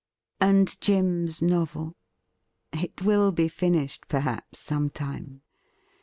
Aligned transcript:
And 0.39 0.81
Jim's 0.81 1.43
novel? 1.43 1.95
It 2.73 3.03
will 3.03 3.31
be 3.31 3.47
finished, 3.47 4.07
perhaps, 4.07 4.57
some 4.57 4.89
time. 4.89 5.43